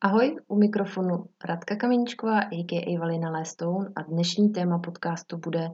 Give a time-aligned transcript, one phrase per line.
[0.00, 2.98] Ahoj, u mikrofonu Radka Kameničková, a.k.a.
[2.98, 5.70] Valina Lestone a dnešní téma podcastu bude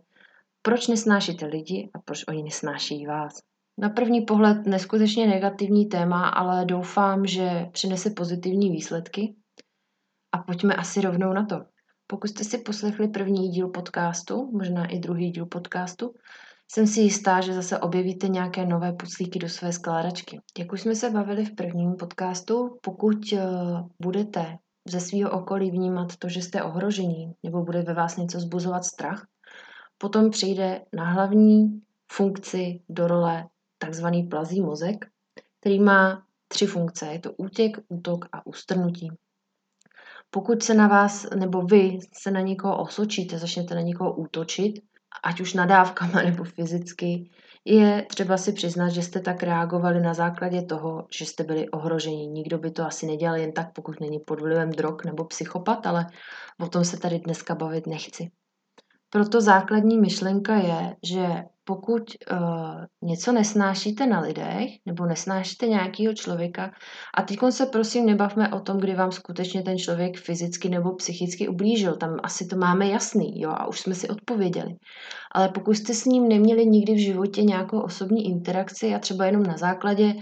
[0.62, 3.42] Proč nesnášíte lidi a proč oni nesnáší vás?
[3.78, 9.34] Na první pohled neskutečně negativní téma, ale doufám, že přinese pozitivní výsledky.
[10.32, 11.64] A pojďme asi rovnou na to.
[12.06, 16.14] Pokud jste si poslechli první díl podcastu, možná i druhý díl podcastu,
[16.72, 20.40] jsem si jistá, že zase objevíte nějaké nové puclíky do své skládačky.
[20.58, 23.40] Jak už jsme se bavili v prvním podcastu, pokud uh,
[24.02, 24.58] budete
[24.88, 29.26] ze svého okolí vnímat to, že jste ohrožení, nebo bude ve vás něco zbuzovat strach,
[29.98, 31.82] potom přijde na hlavní
[32.12, 35.06] funkci do role takzvaný plazí mozek,
[35.60, 37.06] který má tři funkce.
[37.06, 39.08] Je to útěk, útok a ustrnutí.
[40.30, 44.74] Pokud se na vás, nebo vy se na někoho osočíte, začnete na někoho útočit,
[45.22, 47.30] ať už nadávkama nebo fyzicky,
[47.64, 52.26] je třeba si přiznat, že jste tak reagovali na základě toho, že jste byli ohroženi.
[52.26, 56.06] Nikdo by to asi nedělal jen tak, pokud není pod vlivem drog nebo psychopat, ale
[56.60, 58.30] o tom se tady dneska bavit nechci.
[59.14, 61.26] Proto základní myšlenka je, že
[61.64, 62.38] pokud uh,
[63.02, 66.70] něco nesnášíte na lidech nebo nesnášíte nějakého člověka,
[67.16, 71.48] a teď se prosím nebavme o tom, kdy vám skutečně ten člověk fyzicky nebo psychicky
[71.48, 74.74] ublížil, tam asi to máme jasný, jo, a už jsme si odpověděli.
[75.32, 79.42] Ale pokud jste s ním neměli nikdy v životě nějakou osobní interakci a třeba jenom
[79.42, 80.14] na základě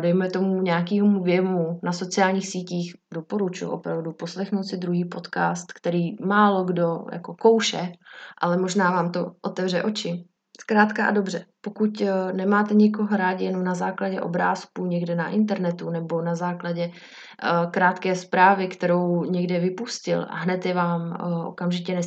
[0.00, 6.64] dejme tomu nějakému věmu na sociálních sítích, doporučuji opravdu poslechnout si druhý podcast, který málo
[6.64, 7.92] kdo jako kouše,
[8.40, 10.24] ale možná vám to otevře oči.
[10.60, 15.90] Zkrátka a dobře, pokud eh, nemáte někoho rádi jenom na základě obrázků někde na internetu
[15.90, 22.00] nebo na základě uh, krátké zprávy, kterou někde vypustil a hned je vám uh, okamžitě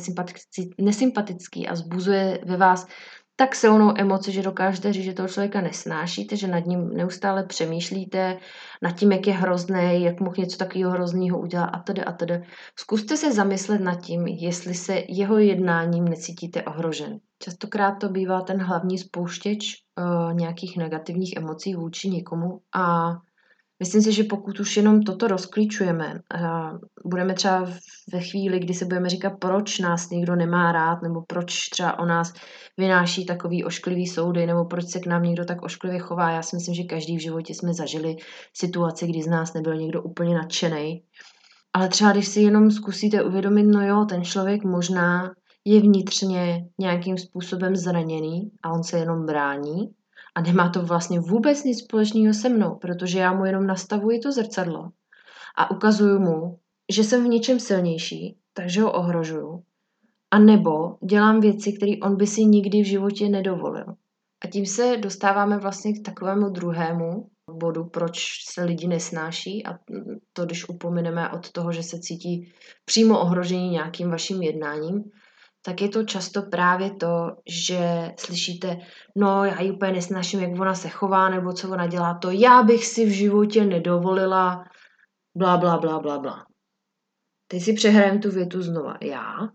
[0.78, 2.86] nesympatický a zbuzuje ve vás
[3.36, 8.38] tak silnou emoci, že dokážete říct, že toho člověka nesnášíte, že nad ním neustále přemýšlíte,
[8.82, 12.44] nad tím, jak je hrozný, jak mohl něco takového hrozného udělat a tedy a tedy.
[12.78, 17.18] Zkuste se zamyslet nad tím, jestli se jeho jednáním necítíte ohrožen.
[17.38, 23.16] Častokrát to bývá ten hlavní spouštěč uh, nějakých negativních emocí vůči někomu a
[23.80, 26.20] Myslím si, že pokud už jenom toto rozklíčujeme,
[27.04, 27.70] budeme třeba
[28.12, 32.06] ve chvíli, kdy se budeme říkat, proč nás někdo nemá rád, nebo proč třeba o
[32.06, 32.32] nás
[32.76, 36.30] vynáší takový ošklivý soudy, nebo proč se k nám někdo tak ošklivě chová.
[36.30, 38.16] Já si myslím, že každý v životě jsme zažili
[38.54, 41.02] situaci, kdy z nás nebyl někdo úplně nadšený.
[41.72, 45.34] Ale třeba když si jenom zkusíte uvědomit, no jo, ten člověk možná
[45.64, 49.90] je vnitřně nějakým způsobem zraněný a on se jenom brání,
[50.36, 54.32] a nemá to vlastně vůbec nic společného se mnou, protože já mu jenom nastavuji to
[54.32, 54.90] zrcadlo
[55.56, 56.58] a ukazuju mu,
[56.92, 59.62] že jsem v něčem silnější, takže ho ohrožuju.
[60.30, 63.94] A nebo dělám věci, které on by si nikdy v životě nedovolil.
[64.44, 69.78] A tím se dostáváme vlastně k takovému druhému bodu, proč se lidi nesnáší a
[70.32, 72.52] to, když upomeneme od toho, že se cítí
[72.84, 75.04] přímo ohrožení nějakým vaším jednáním,
[75.66, 78.78] tak je to často právě to, že slyšíte,
[79.16, 82.62] no já ji úplně nesnáším, jak ona se chová, nebo co ona dělá, to já
[82.62, 84.64] bych si v životě nedovolila,
[85.34, 86.46] bla, bla, bla, bla, bla.
[87.48, 88.98] Teď si přehrajem tu větu znova.
[89.02, 89.48] Já?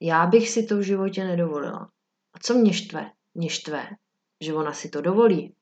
[0.00, 1.90] Já bych si to v životě nedovolila.
[2.34, 3.10] A co mě štve?
[3.34, 3.88] Mě štve,
[4.40, 5.54] že ona si to dovolí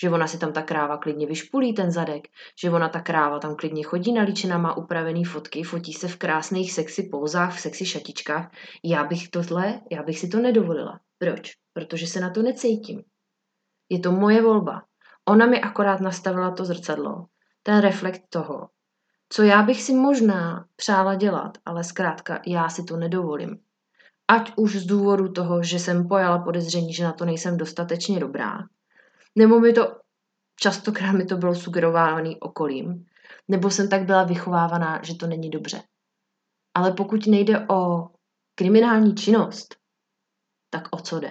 [0.00, 2.28] že ona si tam ta kráva klidně vyšpulí ten zadek,
[2.60, 6.72] že ona ta kráva tam klidně chodí nalíčená, má upravený fotky, fotí se v krásných
[6.72, 8.50] sexy pouzách, v sexy šatičkách.
[8.84, 11.00] Já bych tohle, já bych si to nedovolila.
[11.18, 11.52] Proč?
[11.72, 13.02] Protože se na to necítím.
[13.88, 14.82] Je to moje volba.
[15.28, 17.26] Ona mi akorát nastavila to zrcadlo,
[17.62, 18.68] ten reflekt toho,
[19.28, 23.58] co já bych si možná přála dělat, ale zkrátka já si to nedovolím.
[24.28, 28.58] Ať už z důvodu toho, že jsem pojala podezření, že na to nejsem dostatečně dobrá,
[29.36, 29.96] nebo mi to,
[30.60, 33.06] častokrát mi to bylo sugerováno okolím,
[33.48, 35.82] nebo jsem tak byla vychovávaná, že to není dobře.
[36.74, 38.10] Ale pokud nejde o
[38.54, 39.76] kriminální činnost,
[40.70, 41.30] tak o co jde?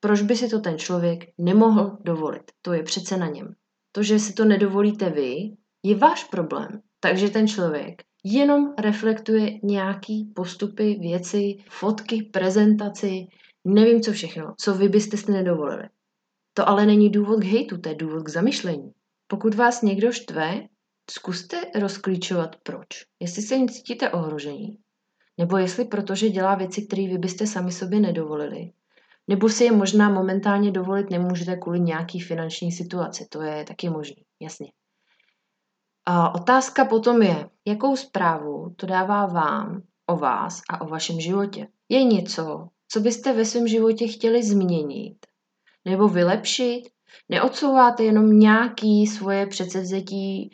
[0.00, 2.52] Proč by si to ten člověk nemohl dovolit?
[2.62, 3.54] To je přece na něm.
[3.92, 6.82] To, že si to nedovolíte vy, je váš problém.
[7.00, 13.26] Takže ten člověk jenom reflektuje nějaký postupy, věci, fotky, prezentaci,
[13.64, 15.88] nevím co všechno, co vy byste si nedovolili.
[16.54, 18.92] To ale není důvod k hejtu, to je důvod k zamyšlení.
[19.26, 20.62] Pokud vás někdo štve,
[21.10, 22.86] zkuste rozklíčovat proč.
[23.20, 24.78] Jestli se jim cítíte ohrožení,
[25.38, 28.72] nebo jestli protože dělá věci, které vy byste sami sobě nedovolili,
[29.28, 33.26] nebo si je možná momentálně dovolit nemůžete kvůli nějaký finanční situaci.
[33.30, 34.72] To je taky možný, jasně.
[36.06, 41.68] A otázka potom je, jakou zprávu to dává vám o vás a o vašem životě.
[41.88, 45.16] Je něco, co byste ve svém životě chtěli změnit
[45.84, 46.82] nebo vylepšit.
[47.28, 50.50] Neodsouváte jenom nějaký svoje předsevzetí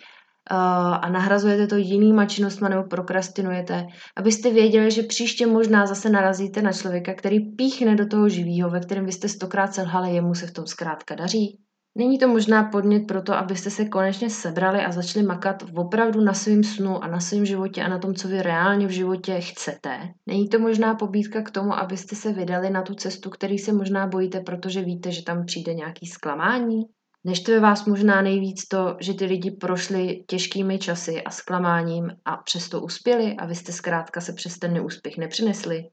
[0.51, 3.87] a nahrazujete to jinýma činnostma nebo prokrastinujete,
[4.17, 8.81] abyste věděli, že příště možná zase narazíte na člověka, který píchne do toho živýho, ve
[8.81, 11.59] kterém vy jste stokrát selhali, jemu se v tom zkrátka daří.
[11.95, 16.35] Není to možná podnět pro to, abyste se konečně sebrali a začali makat opravdu na
[16.35, 19.99] svém snu a na svém životě a na tom, co vy reálně v životě chcete.
[20.27, 24.07] Není to možná pobídka k tomu, abyste se vydali na tu cestu, který se možná
[24.07, 26.83] bojíte, protože víte, že tam přijde nějaký zklamání?
[27.25, 32.81] Neštve vás možná nejvíc to, že ty lidi prošli těžkými časy a zklamáním a přesto
[32.81, 35.85] uspěli a vy jste zkrátka se přes ten neúspěch nepřinesli?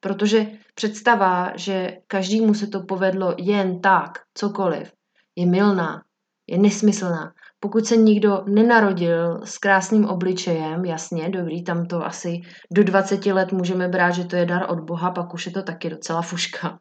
[0.00, 4.92] Protože představa, že každému se to povedlo jen tak, cokoliv,
[5.36, 6.02] je milná,
[6.46, 7.32] je nesmyslná.
[7.60, 12.40] Pokud se nikdo nenarodil s krásným obličejem, jasně, dobrý, tam to asi
[12.72, 15.62] do 20 let můžeme brát, že to je dar od Boha, pak už je to
[15.62, 16.78] taky docela fuška.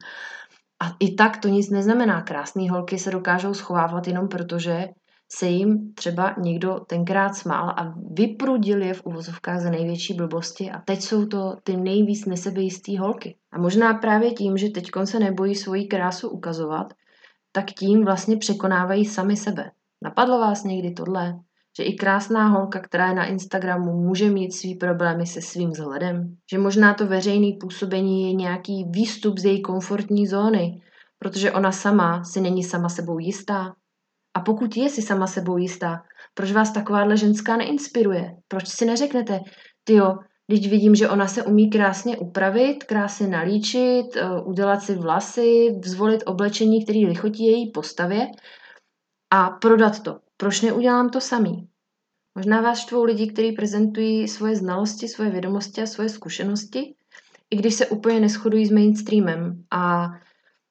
[0.81, 2.21] A i tak to nic neznamená.
[2.21, 4.87] Krásné holky se dokážou schovávat jenom proto, že
[5.31, 10.81] se jim třeba někdo tenkrát smál a vyprudil je v uvozovkách za největší blbosti a
[10.85, 13.35] teď jsou to ty nejvíc nesebejistý holky.
[13.51, 16.93] A možná právě tím, že teď se nebojí svoji krásu ukazovat,
[17.55, 19.71] tak tím vlastně překonávají sami sebe.
[20.03, 21.39] Napadlo vás někdy tohle?
[21.77, 26.35] Že i krásná holka, která je na Instagramu, může mít svý problémy se svým vzhledem?
[26.51, 30.81] Že možná to veřejné působení je nějaký výstup z její komfortní zóny,
[31.19, 33.73] protože ona sama si není sama sebou jistá?
[34.33, 36.03] A pokud je si sama sebou jistá,
[36.33, 38.35] proč vás takováhle ženská neinspiruje?
[38.47, 39.39] Proč si neřeknete,
[39.83, 40.17] tyjo,
[40.47, 46.23] Teď vidím, že ona se umí krásně upravit, krásně nalíčit, eh, udělat si vlasy, zvolit
[46.25, 48.27] oblečení, který lichotí její postavě
[49.33, 50.19] a prodat to.
[50.37, 51.67] Proč neudělám to samý?
[52.35, 56.95] Možná vás štvou lidi, kteří prezentují svoje znalosti, svoje vědomosti a svoje zkušenosti,
[57.49, 59.63] i když se úplně neschodují s mainstreamem.
[59.71, 60.11] A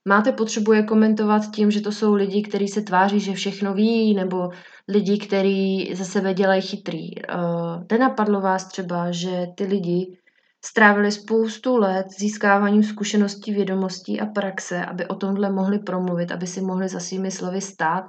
[0.09, 4.15] máte potřebu je komentovat tím, že to jsou lidi, kteří se tváří, že všechno ví,
[4.15, 4.51] nebo
[4.89, 7.09] lidi, kteří ze sebe dělají chytrý.
[7.15, 10.19] Uh, nenapadlo vás třeba, že ty lidi
[10.65, 16.61] strávili spoustu let získáváním zkušeností, vědomostí a praxe, aby o tomhle mohli promluvit, aby si
[16.61, 18.05] mohli za svými slovy stát,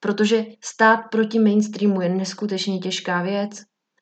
[0.00, 3.50] protože stát proti mainstreamu je neskutečně těžká věc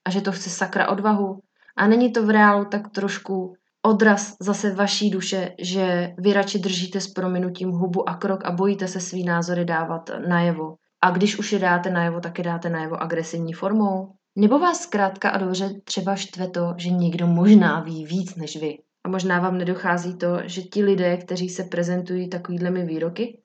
[0.05, 1.41] a že to chce sakra odvahu.
[1.76, 7.01] A není to v reálu tak trošku odraz zase vaší duše, že vy radši držíte
[7.01, 10.75] s prominutím hubu a krok a bojíte se svý názory dávat najevo.
[11.03, 14.13] A když už je dáte najevo, tak je dáte najevo agresivní formou.
[14.37, 18.79] Nebo vás zkrátka a dobře třeba štve to, že někdo možná ví víc než vy.
[19.05, 23.41] A možná vám nedochází to, že ti lidé, kteří se prezentují takovýhlemi výroky,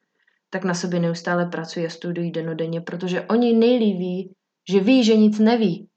[0.49, 4.33] tak na sobě neustále pracují a studují denodenně, protože oni nejlíp ví,
[4.69, 5.87] že ví, že nic neví.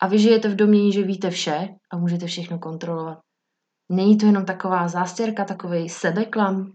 [0.00, 3.18] A vy žijete v domění, že víte vše a můžete všechno kontrolovat.
[3.90, 6.72] Není to jenom taková zástěrka, takový sebeklam?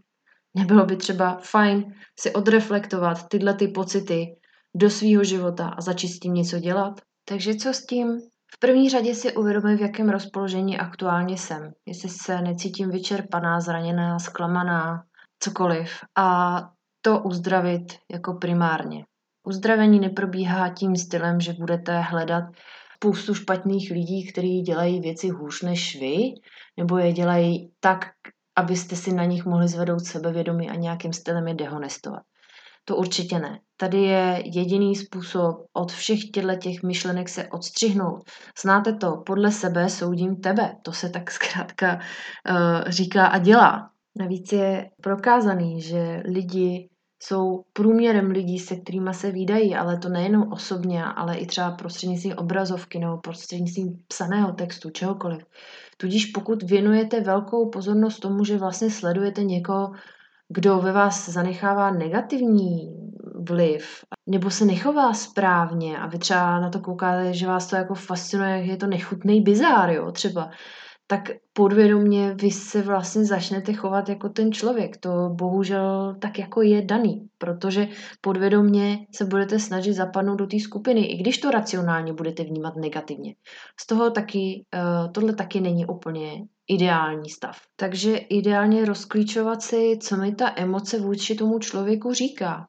[0.55, 4.35] Nebylo by třeba fajn si odreflektovat tyhle ty pocity
[4.75, 7.01] do svýho života a začít s tím něco dělat?
[7.25, 8.19] Takže co s tím?
[8.55, 11.71] V první řadě si uvědomuji, v jakém rozpoložení aktuálně jsem.
[11.85, 15.03] Jestli se necítím vyčerpaná, zraněná, zklamaná,
[15.39, 15.91] cokoliv.
[16.17, 16.59] A
[17.01, 19.05] to uzdravit jako primárně.
[19.47, 22.43] Uzdravení neprobíhá tím stylem, že budete hledat
[22.95, 26.17] spoustu špatných lidí, kteří dělají věci hůř než vy,
[26.77, 28.05] nebo je dělají tak,
[28.55, 32.23] abyste si na nich mohli zvedout sebevědomí a nějakým stylem je dehonestovat.
[32.85, 33.59] To určitě ne.
[33.77, 38.23] Tady je jediný způsob od všech těchto těch myšlenek se odstřihnout.
[38.61, 40.75] Znáte to, podle sebe soudím tebe.
[40.83, 43.89] To se tak zkrátka uh, říká a dělá.
[44.19, 46.89] Navíc je prokázaný, že lidi
[47.23, 52.33] jsou průměrem lidí, se kterými se výdají, ale to nejenom osobně, ale i třeba prostřednictvím
[52.37, 55.45] obrazovky nebo prostřednictvím psaného textu, čehokoliv.
[55.97, 59.91] Tudíž pokud věnujete velkou pozornost tomu, že vlastně sledujete někoho,
[60.49, 62.95] kdo ve vás zanechává negativní
[63.49, 67.95] vliv, nebo se nechová správně a vy třeba na to koukáte, že vás to jako
[67.95, 70.49] fascinuje, jak je to nechutný bizár, jo, třeba,
[71.07, 74.97] tak podvědomě vy se vlastně začnete chovat jako ten člověk.
[74.97, 77.87] To bohužel tak jako je daný, protože
[78.21, 83.35] podvědomě se budete snažit zapadnout do té skupiny, i když to racionálně budete vnímat negativně.
[83.79, 87.57] Z toho taky, uh, tohle taky není úplně ideální stav.
[87.75, 92.67] Takže ideálně rozklíčovat si, co mi ta emoce vůči tomu člověku říká.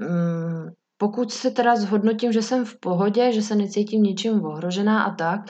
[0.00, 5.14] Hmm, pokud se teda zhodnotím, že jsem v pohodě, že se necítím ničím ohrožená a
[5.14, 5.40] tak,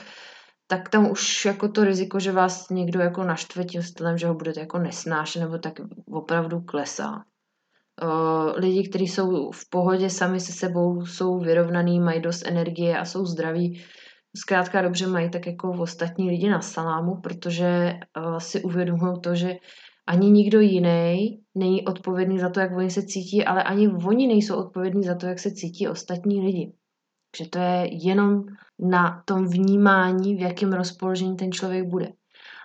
[0.67, 4.33] tak tam už jako to riziko, že vás někdo jako naštve tím stylem, že ho
[4.33, 5.73] budete jako nesnášet, nebo tak
[6.11, 7.23] opravdu klesá.
[8.55, 13.25] lidi, kteří jsou v pohodě sami se sebou, jsou vyrovnaný, mají dost energie a jsou
[13.25, 13.83] zdraví,
[14.35, 17.93] zkrátka dobře mají tak jako ostatní lidi na salámu, protože
[18.37, 19.55] si uvědomují to, že
[20.07, 24.55] ani nikdo jiný není odpovědný za to, jak oni se cítí, ale ani oni nejsou
[24.55, 26.73] odpovědní za to, jak se cítí ostatní lidi.
[27.37, 28.43] Že to je jenom
[28.79, 32.13] na tom vnímání, v jakém rozpoložení ten člověk bude.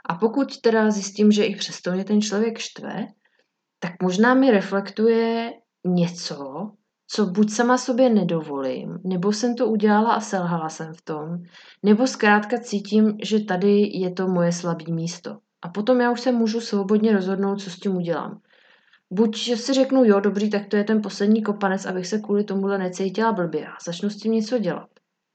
[0.08, 3.06] A pokud teda zjistím, že i přesto mě ten člověk štve,
[3.78, 5.52] tak možná mi reflektuje
[5.86, 6.70] něco,
[7.08, 11.38] co buď sama sobě nedovolím, nebo jsem to udělala a selhala jsem v tom,
[11.82, 15.38] nebo zkrátka cítím, že tady je to moje slabé místo.
[15.62, 18.40] A potom já už se můžu svobodně rozhodnout, co s tím udělám.
[19.14, 22.78] Buď si řeknu, jo, dobrý, tak to je ten poslední kopanec, abych se kvůli tomuhle
[22.78, 24.88] necítila blbě a začnu s tím něco dělat.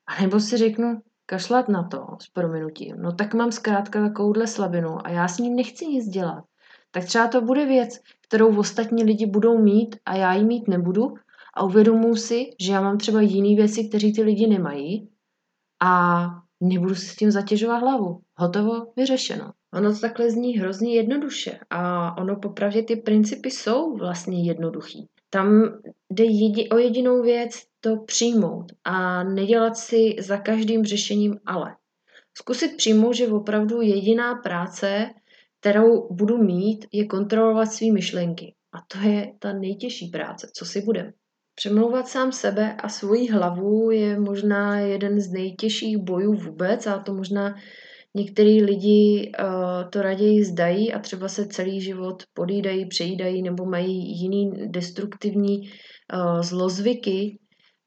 [0.07, 5.07] A nebo si řeknu, kašlat na to s prominutím, no tak mám zkrátka takovouhle slabinu
[5.07, 6.43] a já s ním nechci nic dělat.
[6.91, 11.13] Tak třeba to bude věc, kterou ostatní lidi budou mít a já ji mít nebudu
[11.53, 15.09] a uvědomuji si, že já mám třeba jiné věci, které ty lidi nemají
[15.83, 16.25] a
[16.61, 18.21] nebudu si s tím zatěžovat hlavu.
[18.37, 19.51] Hotovo, vyřešeno.
[19.73, 25.07] Ono to takhle zní hrozně jednoduše a ono popravdě ty principy jsou vlastně jednoduchý.
[25.29, 31.75] Tam jde jedi, o jedinou věc to přijmout a nedělat si za každým řešením ale.
[32.37, 35.09] Zkusit přijmout, že opravdu jediná práce,
[35.59, 38.53] kterou budu mít, je kontrolovat své myšlenky.
[38.71, 41.13] A to je ta nejtěžší práce, co si budem.
[41.55, 47.13] Přemlouvat sám sebe a svoji hlavu je možná jeden z nejtěžších bojů vůbec a to
[47.13, 47.55] možná
[48.17, 54.21] některý lidi uh, to raději zdají a třeba se celý život podídají, přejídají nebo mají
[54.21, 57.39] jiný destruktivní uh, zlozvyky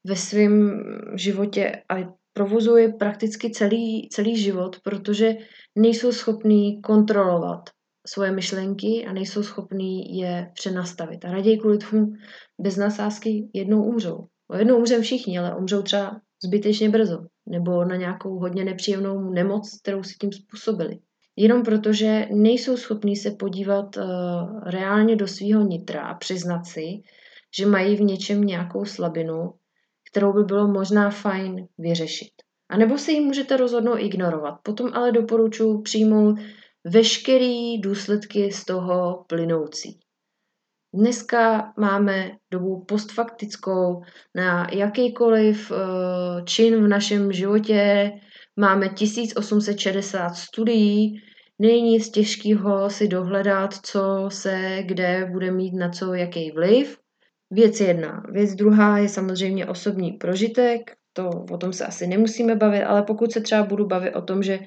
[0.07, 0.83] ve svém
[1.15, 1.95] životě a
[2.33, 5.33] provozuje prakticky celý, celý život, protože
[5.75, 7.69] nejsou schopní kontrolovat
[8.07, 11.25] svoje myšlenky a nejsou schopní je přenastavit.
[11.25, 12.07] A raději kvůli tomu
[12.61, 14.27] bez nasázky jednou umřou.
[14.51, 19.79] O jednou umřem všichni, ale umřou třeba zbytečně brzo nebo na nějakou hodně nepříjemnou nemoc,
[19.81, 20.99] kterou si tím způsobili.
[21.35, 24.03] Jenom protože nejsou schopní se podívat uh,
[24.63, 27.01] reálně do svého nitra a přiznat si,
[27.57, 29.53] že mají v něčem nějakou slabinu,
[30.11, 32.31] kterou by bylo možná fajn vyřešit.
[32.69, 34.55] A nebo se ji můžete rozhodnout ignorovat.
[34.63, 36.35] Potom ale doporučuji přijmout
[36.83, 39.99] veškeré důsledky z toho plynoucí.
[40.93, 44.01] Dneska máme dobu postfaktickou
[44.35, 45.77] na jakýkoliv uh,
[46.45, 48.11] čin v našem životě.
[48.59, 51.21] Máme 1860 studií.
[51.59, 56.97] Není nic těžkého si dohledat, co se kde bude mít na co jaký vliv.
[57.51, 58.23] Věc jedna.
[58.31, 60.91] Věc druhá je samozřejmě osobní prožitek.
[61.13, 64.43] To o tom se asi nemusíme bavit, ale pokud se třeba budu bavit o tom,
[64.43, 64.59] že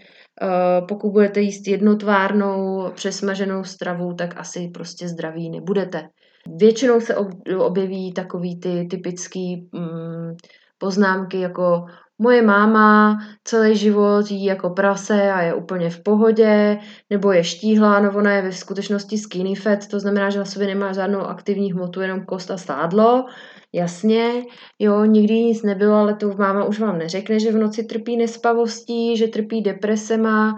[0.89, 6.09] pokud budete jíst jednotvárnou přesmaženou stravu, tak asi prostě zdraví nebudete.
[6.57, 7.17] Většinou se
[7.59, 10.35] objeví takový ty typický mm,
[10.79, 11.87] poznámky jako
[12.19, 16.79] moje máma celý život jí jako prase a je úplně v pohodě,
[17.11, 20.67] nebo je štíhlá, no ona je ve skutečnosti skinny fat, to znamená, že na sobě
[20.69, 23.27] nemá žádnou aktivní hmotu, jenom kost a stádlo.
[23.73, 24.45] Jasně,
[24.79, 29.17] jo, nikdy nic nebylo, ale to máma už vám neřekne, že v noci trpí nespavostí,
[29.17, 30.57] že trpí depresema,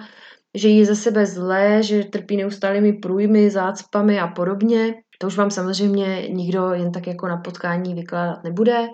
[0.54, 4.94] že jí ze sebe zlé, že trpí neustálými průjmy, zácpami a podobně.
[5.18, 8.88] To už vám samozřejmě nikdo jen tak jako na potkání vykládat nebude.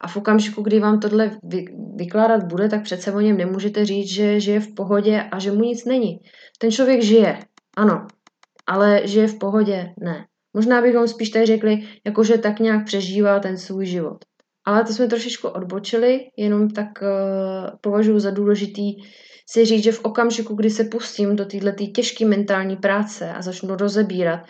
[0.00, 1.64] A v okamžiku, kdy vám tohle vy,
[1.96, 5.60] vykládat bude, tak přece o něm nemůžete říct, že žije v pohodě a že mu
[5.60, 6.18] nic není.
[6.58, 7.38] Ten člověk žije,
[7.76, 8.06] ano,
[8.66, 10.24] ale žije v pohodě, ne.
[10.54, 14.18] Možná bychom spíš tady řekli, jakože tak nějak přežívá ten svůj život.
[14.66, 17.08] Ale to jsme trošičku odbočili, jenom tak uh,
[17.80, 18.96] považuji za důležitý
[19.50, 23.76] si říct, že v okamžiku, kdy se pustím do této těžké mentální práce a začnu
[23.76, 24.40] rozebírat,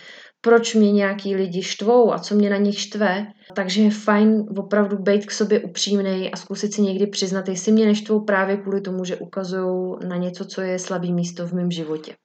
[0.41, 4.99] proč mě nějaký lidi štvou a co mě na nich štve, takže je fajn opravdu
[4.99, 9.05] být k sobě upřímný a zkusit si někdy přiznat, jestli mě neštvou právě kvůli tomu,
[9.05, 12.17] že ukazují na něco, co je slabý místo v mém životě.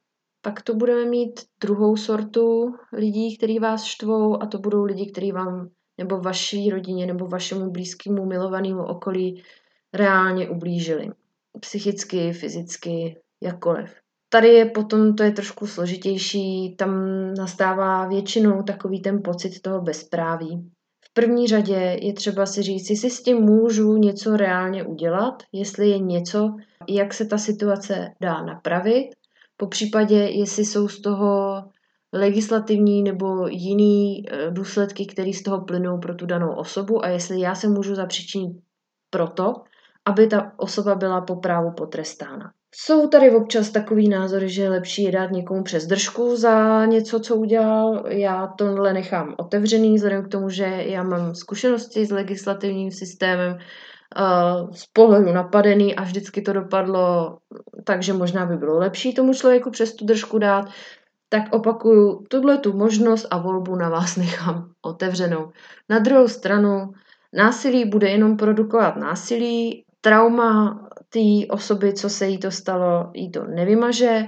[0.42, 5.32] Pak tu budeme mít druhou sortu lidí, kteří vás štvou a to budou lidi, kteří
[5.32, 9.44] vám nebo vaší rodině nebo vašemu blízkému milovanému okolí
[9.94, 11.10] reálně ublížili.
[11.60, 14.03] Psychicky, fyzicky, jakkoliv.
[14.34, 16.94] Tady je potom, to je trošku složitější, tam
[17.34, 20.72] nastává většinou takový ten pocit toho bezpráví.
[21.06, 25.90] V první řadě je třeba si říct, jestli s tím můžu něco reálně udělat, jestli
[25.90, 26.56] je něco,
[26.90, 29.10] jak se ta situace dá napravit,
[29.58, 31.64] po případě, jestli jsou z toho
[32.14, 37.40] legislativní nebo jiný eh, důsledky, které z toho plynou pro tu danou osobu a jestli
[37.40, 38.58] já se můžu zapříčinit
[39.10, 39.54] proto,
[40.06, 42.54] aby ta osoba byla po právu potrestána.
[42.76, 47.20] Jsou tady občas takový názory, že je lepší je dát někomu přes držku za něco,
[47.20, 48.04] co udělal.
[48.08, 53.58] Já tohle nechám otevřený, vzhledem k tomu, že já mám zkušenosti s legislativním systémem,
[54.72, 57.38] z pohledu napadený a vždycky to dopadlo
[57.84, 60.66] tak, že možná by bylo lepší tomu člověku přes tu držku dát,
[61.30, 65.52] tak opakuju, tuhle tu možnost a volbu na vás nechám otevřenou.
[65.90, 66.94] Na druhou stranu,
[67.34, 70.80] násilí bude jenom produkovat násilí, trauma
[71.14, 74.24] té osoby, co se jí to stalo, jí to nevymaže.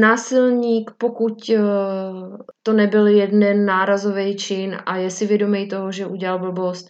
[0.00, 6.38] Násilník, pokud uh, to nebyl jeden nárazový čin a je si vědomý toho, že udělal
[6.38, 6.88] blbost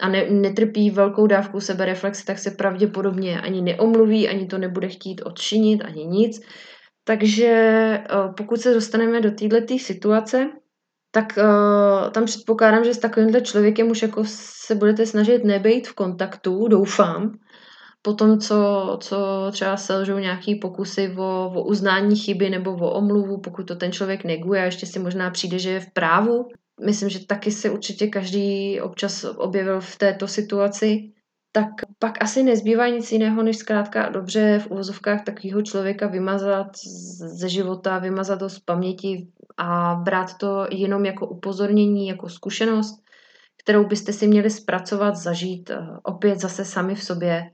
[0.00, 5.22] a ne, netrpí velkou dávku sebereflexe, tak se pravděpodobně ani neomluví, ani to nebude chtít
[5.24, 6.40] odčinit, ani nic.
[7.04, 10.46] Takže uh, pokud se dostaneme do této situace,
[11.10, 15.94] tak uh, tam předpokládám, že s takovýmhle člověkem už jako se budete snažit nebejt v
[15.94, 17.38] kontaktu, doufám,
[18.02, 23.40] po tom, co, co třeba selžou nějaký pokusy o, o uznání chyby nebo o omluvu,
[23.40, 26.48] pokud to ten člověk neguje a ještě si možná přijde, že je v právu.
[26.86, 31.12] Myslím, že taky se určitě každý občas objevil v této situaci.
[31.52, 36.66] Tak pak asi nezbývá nic jiného, než zkrátka dobře v uvozovkách takového člověka vymazat
[37.38, 43.02] ze života, vymazat to z paměti a brát to jenom jako upozornění, jako zkušenost,
[43.62, 47.50] kterou byste si měli zpracovat, zažít eh, opět zase sami v sobě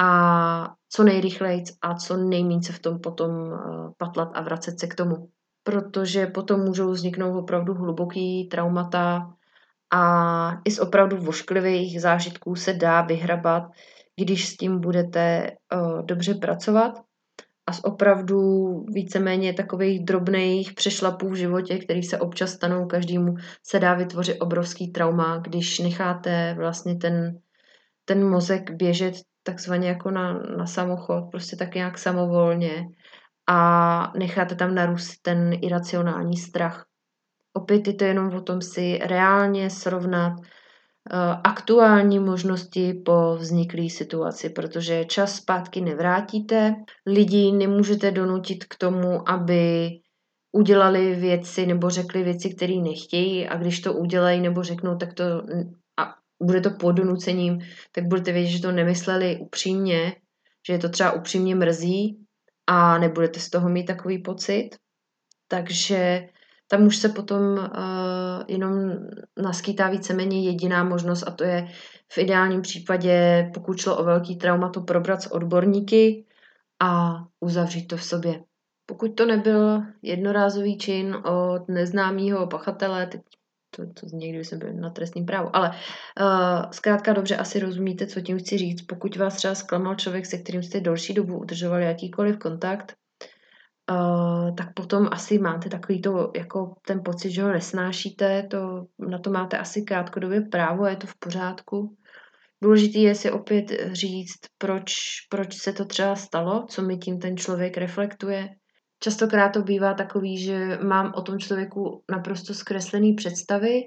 [0.00, 3.58] a co nejrychleji a co nejméně se v tom potom eh,
[3.96, 5.28] patlat a vracet se k tomu.
[5.62, 9.34] Protože potom můžou vzniknout opravdu hluboký traumata
[9.92, 13.62] a i z opravdu vošklivých zážitků se dá vyhrabat,
[14.20, 16.92] když s tím budete uh, dobře pracovat
[17.66, 18.38] a z opravdu
[18.88, 23.34] víceméně takových drobných přešlapů v životě, který se občas stanou každému,
[23.66, 27.38] se dá vytvořit obrovský trauma, když necháte vlastně ten,
[28.04, 29.14] ten mozek běžet
[29.48, 32.84] takzvaně jako na, na samochod, prostě tak nějak samovolně
[33.48, 36.84] a necháte tam narůst ten iracionální strach.
[37.52, 40.44] Opět je to jenom o tom si reálně srovnat uh,
[41.44, 46.74] aktuální možnosti po vzniklé situaci, protože čas zpátky nevrátíte,
[47.06, 49.90] lidi nemůžete donutit k tomu, aby
[50.52, 55.24] udělali věci nebo řekli věci, které nechtějí a když to udělají nebo řeknou, tak to
[56.42, 57.60] bude to pod donucením,
[57.92, 60.16] tak budete vědět, že to nemysleli upřímně,
[60.66, 62.18] že je to třeba upřímně mrzí
[62.66, 64.70] a nebudete z toho mít takový pocit.
[65.48, 66.28] Takže
[66.68, 68.92] tam už se potom uh, jenom
[69.42, 71.68] naskýtá víceméně jediná možnost a to je
[72.12, 76.26] v ideálním případě, pokud šlo o velký trauma, to probrat s odborníky
[76.82, 78.44] a uzavřít to v sobě.
[78.86, 83.20] Pokud to nebyl jednorázový čin od neznámého pachatele, teď
[83.70, 85.56] to, to zní, kdyby jsem byl na trestním právu.
[85.56, 88.82] Ale uh, zkrátka dobře asi rozumíte, co tím chci říct.
[88.82, 92.94] Pokud vás třeba zklamal člověk, se kterým jste delší dobu udržovali jakýkoliv kontakt,
[93.90, 99.18] uh, tak potom asi máte takový to, jako ten pocit, že ho nesnášíte, to, na
[99.18, 101.96] to máte asi krátkodobě právo a je to v pořádku.
[102.62, 104.92] Důležité je si opět říct, proč,
[105.28, 108.48] proč se to třeba stalo, co mi tím ten člověk reflektuje,
[109.00, 113.82] Častokrát to bývá takový, že mám o tom člověku naprosto zkreslený představy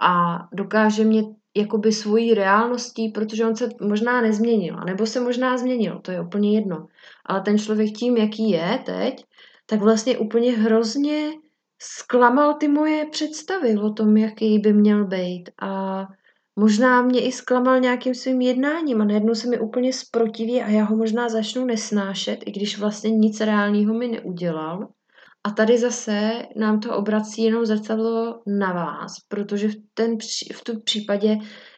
[0.00, 1.22] a dokáže mě
[1.56, 6.54] jakoby svojí reálností, protože on se možná nezměnil, nebo se možná změnil, to je úplně
[6.54, 6.86] jedno.
[7.26, 9.24] Ale ten člověk tím, jaký je teď,
[9.66, 11.32] tak vlastně úplně hrozně
[11.82, 15.50] zklamal ty moje představy o tom, jaký by měl být.
[15.62, 16.00] A
[16.58, 20.84] Možná mě i zklamal nějakým svým jednáním a najednou se mi úplně zprotiví a já
[20.84, 24.88] ho možná začnu nesnášet, i když vlastně nic reálného mi neudělal.
[25.44, 30.16] A tady zase nám to obrací jenom zrcadlo na vás, protože v, ten,
[30.54, 31.36] v tom případě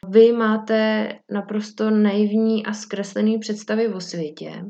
[0.08, 4.64] vy máte naprosto naivní a zkreslený představy o světě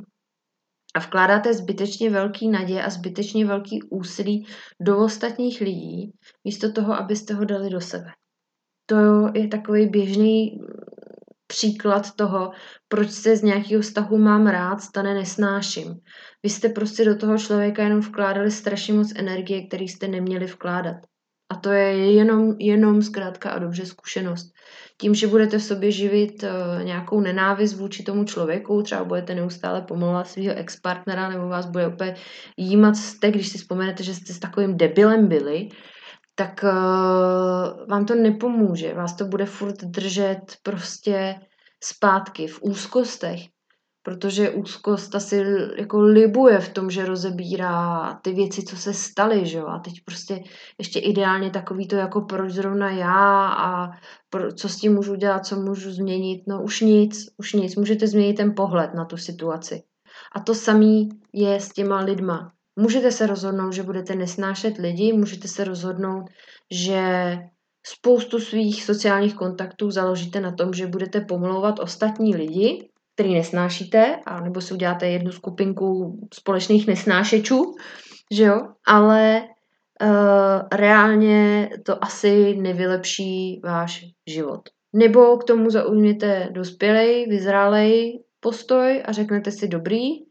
[0.94, 4.46] a vkládáte zbytečně velký naděje a zbytečně velký úsilí
[4.82, 6.12] do ostatních lidí,
[6.44, 8.10] místo toho, abyste ho dali do sebe
[8.88, 8.96] to
[9.35, 10.61] je takový běžný
[11.46, 12.51] příklad toho,
[12.88, 15.94] proč se z nějakého vztahu mám rád, stane nesnáším.
[16.42, 20.96] Vy jste prostě do toho člověka jenom vkládali strašně moc energie, který jste neměli vkládat.
[21.53, 24.53] A to je jenom, jenom zkrátka a dobře zkušenost.
[25.01, 29.83] Tím, že budete v sobě živit uh, nějakou nenávist vůči tomu člověku, třeba budete neustále
[29.83, 32.16] pomlouvat svého ex-partnera, nebo vás bude opět
[32.57, 35.68] jímat jste, když si vzpomenete, že jste s takovým debilem byli,
[36.38, 38.94] tak uh, vám to nepomůže.
[38.94, 41.40] Vás to bude furt držet prostě
[41.85, 43.40] zpátky v úzkostech,
[44.03, 45.44] protože úzkost asi
[45.79, 49.66] jako libuje v tom, že rozebírá ty věci, co se staly, že jo?
[49.66, 50.40] A teď prostě
[50.79, 53.90] ještě ideálně takový to jako proč zrovna já a
[54.31, 56.42] pro, co s tím můžu dělat, co můžu změnit.
[56.48, 57.77] No už nic, už nic.
[57.77, 59.83] Můžete změnit ten pohled na tu situaci.
[60.35, 62.53] A to samý je s těma lidma.
[62.78, 66.24] Můžete se rozhodnout, že budete nesnášet lidi, můžete se rozhodnout,
[66.70, 67.02] že
[67.86, 74.40] spoustu svých sociálních kontaktů založíte na tom, že budete pomlouvat ostatní lidi, který nesnášíte, a
[74.40, 77.74] nebo si uděláte jednu skupinku společných nesnášečů,
[78.32, 79.42] že jo, ale
[80.02, 80.08] uh,
[80.72, 84.60] reálně to asi nevylepší váš život.
[84.92, 90.27] Nebo k tomu zaujměte dospělej, vyzrálej postoj a řeknete si dobrý,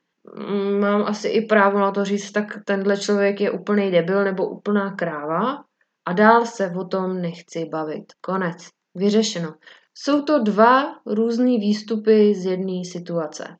[0.79, 4.91] mám asi i právo na to říct, tak tenhle člověk je úplný debil nebo úplná
[4.91, 5.63] kráva
[6.07, 8.05] a dál se o tom nechci bavit.
[8.21, 8.67] Konec.
[8.95, 9.53] Vyřešeno.
[9.93, 13.57] Jsou to dva různé výstupy z jedné situace.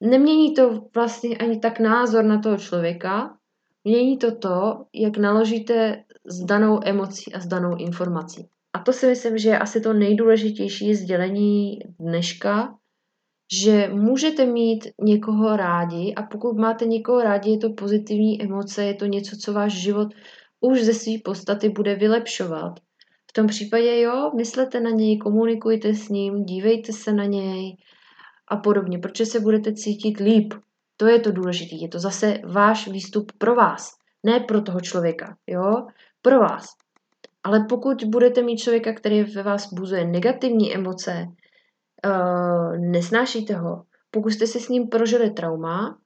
[0.00, 3.36] Nemění to vlastně ani tak názor na toho člověka,
[3.84, 8.48] mění to to, jak naložíte s danou emocí a s danou informací.
[8.72, 12.74] A to si myslím, že je asi to nejdůležitější sdělení dneška,
[13.52, 18.94] že můžete mít někoho rádi a pokud máte někoho rádi, je to pozitivní emoce, je
[18.94, 20.08] to něco, co váš život
[20.60, 22.72] už ze své podstaty bude vylepšovat.
[23.30, 27.76] V tom případě jo, myslete na něj, komunikujte s ním, dívejte se na něj
[28.48, 30.54] a podobně, protože se budete cítit líp.
[30.96, 33.90] To je to důležité, je to zase váš výstup pro vás,
[34.22, 35.86] ne pro toho člověka, jo,
[36.22, 36.66] pro vás.
[37.44, 41.26] Ale pokud budete mít člověka, který ve vás buzuje negativní emoce,
[42.08, 45.98] uh, nesnášíte ho, pokud jste si s ním prožili trauma,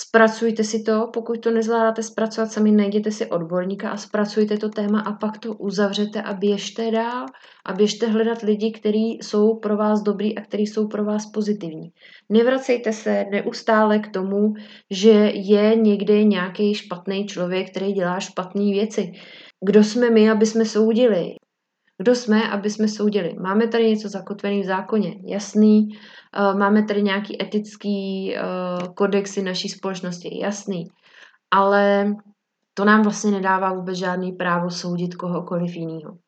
[0.00, 5.00] Zpracujte si to, pokud to nezvládáte zpracovat sami, najděte si odborníka a zpracujte to téma
[5.00, 7.26] a pak to uzavřete a běžte dál
[7.66, 11.92] a běžte hledat lidi, kteří jsou pro vás dobrý a kteří jsou pro vás pozitivní.
[12.28, 14.54] Nevracejte se neustále k tomu,
[14.90, 19.12] že je někde nějaký špatný člověk, který dělá špatné věci.
[19.64, 21.34] Kdo jsme my, aby jsme soudili?
[21.98, 23.34] Kdo jsme, aby jsme soudili?
[23.42, 25.88] Máme tady něco zakotvené v zákoně, jasný.
[25.88, 28.42] Eh, máme tady nějaký etický eh,
[28.94, 30.84] kodexy naší společnosti, jasný.
[31.50, 32.14] Ale
[32.74, 36.18] to nám vlastně nedává vůbec žádný právo soudit kohokoliv jiného.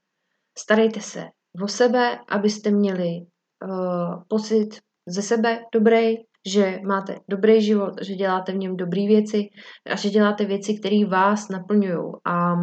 [0.58, 1.24] Starejte se
[1.62, 4.68] o sebe, abyste měli uh, pocit
[5.08, 9.48] ze sebe dobrý, že máte dobrý život, že děláte v něm dobré věci
[9.90, 12.12] a že děláte věci, které vás naplňují.
[12.26, 12.54] A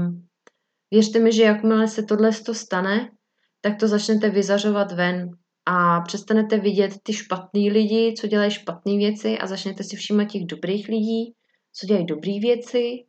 [0.91, 3.11] Věřte mi, že jakmile se tohle stane,
[3.61, 5.31] tak to začnete vyzařovat ven
[5.65, 10.45] a přestanete vidět ty špatný lidi, co dělají špatné věci a začnete si všímat těch
[10.45, 11.33] dobrých lidí,
[11.73, 13.05] co dělají dobré věci.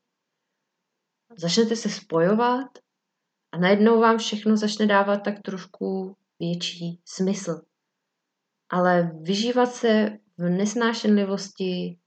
[1.37, 2.69] Začnete se spojovat
[3.53, 7.61] a najednou vám všechno začne dávat tak trošku větší smysl.
[8.71, 11.99] Ale vyžívat se v nesnášenlivosti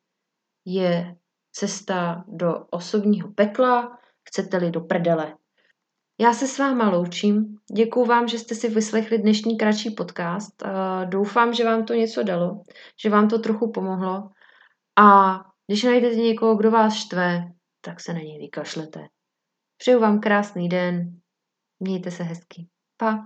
[0.66, 1.16] je
[1.52, 3.98] cesta do osobního pekla,
[4.30, 5.38] chcete-li do prdele.
[6.20, 7.58] Já se s váma loučím.
[7.76, 10.64] Děkuji vám, že jste si vyslechli dnešní kratší podcast.
[11.06, 12.62] Doufám, že vám to něco dalo,
[13.04, 14.30] že vám to trochu pomohlo.
[15.00, 19.00] A když najdete někoho, kdo vás štve, tak se na něj vykašlete.
[19.78, 21.20] Přeju vám krásný den.
[21.80, 22.68] Mějte se hezky.
[22.98, 23.24] Pa.